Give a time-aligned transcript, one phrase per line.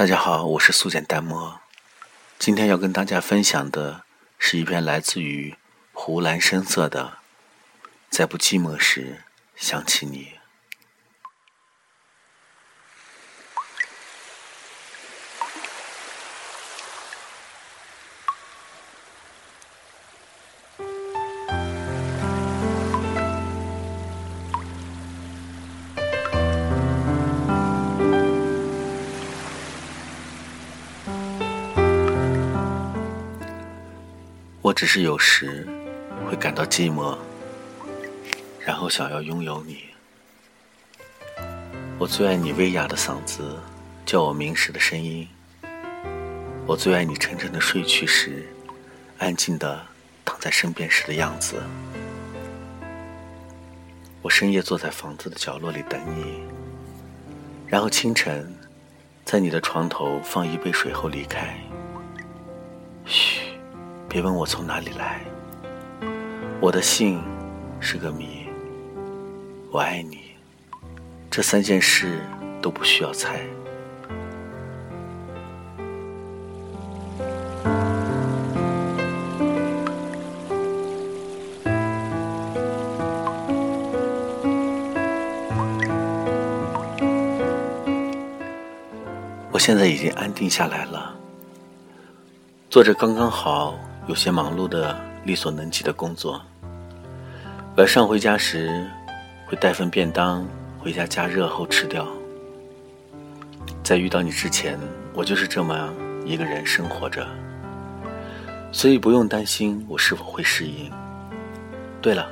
[0.00, 1.60] 大家好，我是素简淡墨。
[2.38, 4.04] 今天要跟大家分享的
[4.38, 5.54] 是一篇来自于
[5.92, 7.18] 湖蓝深色的
[8.08, 9.24] 《在不寂寞时
[9.54, 10.36] 想起你》。
[34.80, 35.68] 只是有时
[36.26, 37.14] 会感到寂寞，
[38.58, 39.84] 然后想要拥有你。
[41.98, 43.58] 我最爱你微哑的嗓子，
[44.06, 45.28] 叫我明时的声音。
[46.66, 48.48] 我最爱你沉沉的睡去时，
[49.18, 49.86] 安静的
[50.24, 51.62] 躺在身边时的样子。
[54.22, 56.40] 我深夜坐在房子的角落里等你，
[57.66, 58.50] 然后清晨
[59.26, 61.54] 在你的床头放一杯水后离开。
[63.04, 63.49] 嘘。
[64.10, 65.20] 别问我从哪里来，
[66.60, 67.22] 我的姓
[67.78, 68.48] 是个谜。
[69.70, 70.32] 我爱你，
[71.30, 72.18] 这三件事
[72.60, 73.40] 都不需要猜。
[89.52, 91.14] 我现在已经安定下来了，
[92.68, 93.78] 坐着刚刚好。
[94.06, 96.40] 有些忙碌的、力所能及的工作。
[97.76, 98.84] 晚上回家时，
[99.46, 100.44] 会带份便当
[100.78, 102.06] 回家加热后吃掉。
[103.82, 104.78] 在遇到你之前，
[105.14, 105.92] 我就是这么
[106.24, 107.26] 一个人生活着，
[108.72, 110.90] 所以不用担心我是否会适应。
[112.02, 112.28] 对了，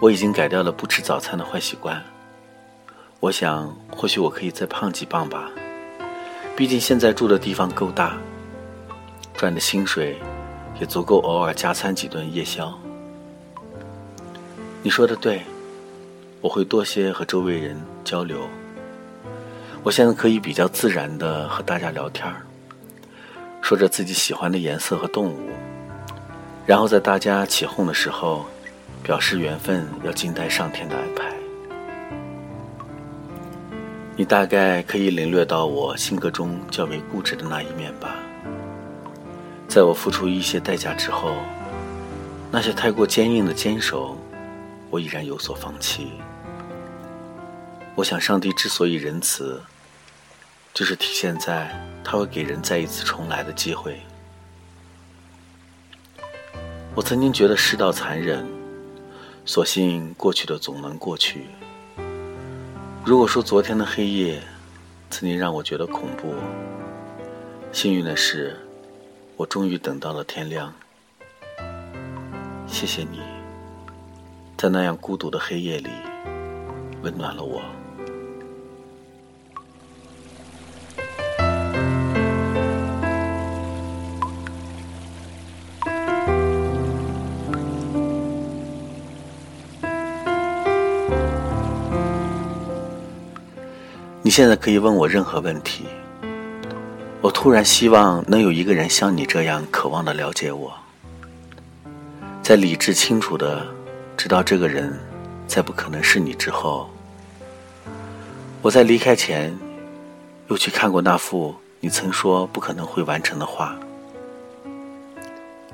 [0.00, 2.02] 我已经改掉了不吃早餐的坏习惯。
[3.20, 5.50] 我想，或许我可以再胖几磅吧。
[6.56, 8.16] 毕竟现在住的地方够大，
[9.34, 10.16] 赚的薪水。
[10.80, 12.72] 也足够偶尔加餐几顿夜宵。
[14.82, 15.42] 你说的对，
[16.40, 18.48] 我会多些和周围人交流。
[19.82, 22.44] 我现在可以比较自然的和大家聊天儿
[23.62, 25.50] 说着自己喜欢的颜色和动物，
[26.66, 28.44] 然后在大家起哄的时候，
[29.02, 31.32] 表示缘分要静待上天的安排。
[34.16, 38.16] 你大概可以领略到我性格中较为固执的那一面吧。
[39.76, 41.36] 在我付出一些代价之后，
[42.50, 44.16] 那些太过坚硬的坚守，
[44.88, 46.12] 我已然有所放弃。
[47.94, 49.62] 我想，上帝之所以仁慈，
[50.72, 54.00] 就是体现在他会给人再一次重来的机会。
[56.94, 58.46] 我曾经觉得世道残忍，
[59.44, 61.48] 所幸过去的总能过去。
[63.04, 64.42] 如果说昨天的黑夜
[65.10, 66.32] 曾经让我觉得恐怖，
[67.72, 68.58] 幸运的是。
[69.38, 70.72] 我终于等到了天亮，
[72.66, 73.20] 谢谢你，
[74.56, 75.90] 在那样孤独的黑夜里，
[77.02, 77.60] 温暖了我。
[94.22, 95.84] 你现在可以问我任何问题。
[97.26, 100.72] 我突然希望能有一个人像你这样渴望的了解我，
[102.40, 103.66] 在理智清楚的
[104.16, 104.96] 知道这个人
[105.48, 106.88] 再不可能是你之后，
[108.62, 109.52] 我在离开前
[110.46, 113.76] 又去看过那幅你曾说不可能会完成的画。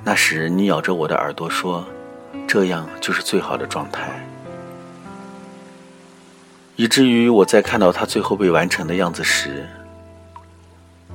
[0.03, 1.84] 那时你咬着我的耳朵说
[2.49, 4.27] ：“这样就是最好的状态。”
[6.77, 9.69] 以至于我在看到他最后被完成的样子时。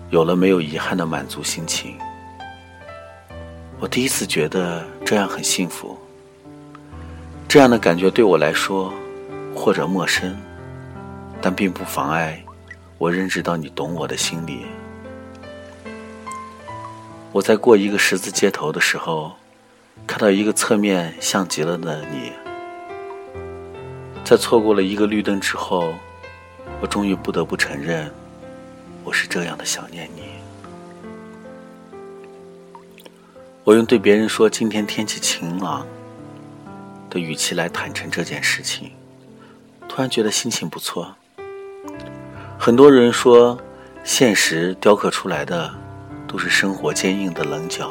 [0.09, 1.97] 有了没有遗憾的满足心情，
[3.78, 5.97] 我第一次觉得这样很幸福。
[7.45, 8.94] 这样的感觉对我来说
[9.54, 10.38] 或者陌生，
[11.42, 12.42] 但并不妨碍
[12.98, 14.65] 我认知到你懂我的心理。
[17.33, 19.33] 我在过一个十字街头的时候，
[20.07, 22.31] 看到一个侧面像极了的你。
[24.24, 25.94] 在错过了一个绿灯之后，
[26.80, 28.09] 我终于不得不承认。
[29.07, 30.24] 我是这样的想念你。
[33.63, 35.88] 我用对别人说今天天气晴朗
[37.09, 38.92] 的语气来坦诚这件事情，
[39.88, 41.15] 突然觉得心情不错。
[42.59, 43.57] 很多人说，
[44.04, 45.74] 现实雕刻出来的
[46.27, 47.89] 都是生活坚硬的棱角，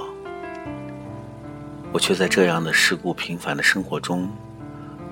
[1.93, 4.29] 我却在这样的世故平凡的生活中，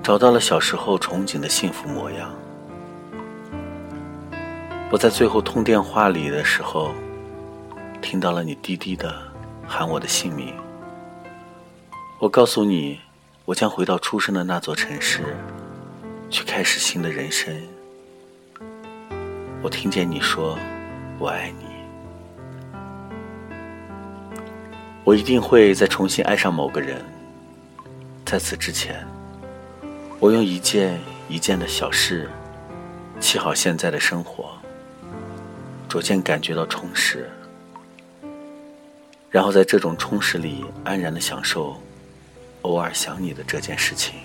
[0.03, 2.31] 找到了小时候憧憬的幸福模样。
[4.95, 6.93] 我在最后通电话里的时候，
[8.01, 9.13] 听到了你低低的
[9.67, 10.55] 喊我的姓名。
[12.17, 13.01] 我告诉你，
[13.43, 15.35] 我将回到出生的那座城市，
[16.29, 17.61] 去开始新的人生。
[19.61, 20.57] 我听见你说
[21.19, 21.65] “我爱你”，
[25.03, 27.03] 我一定会再重新爱上某个人。
[28.25, 29.05] 在此之前，
[30.21, 30.97] 我用一件
[31.27, 32.29] 一件的小事，
[33.19, 34.54] 砌好现在的生活，
[35.95, 37.25] 逐渐感觉到充实，
[39.31, 41.81] 然后在这种充实里安然的享受
[42.63, 44.15] 偶尔想你的这件事情。